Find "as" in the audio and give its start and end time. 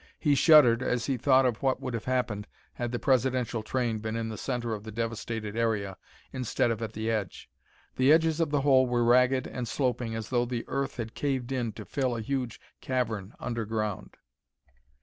0.81-1.05, 10.15-10.29